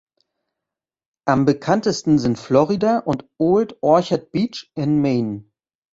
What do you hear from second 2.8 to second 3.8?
und Old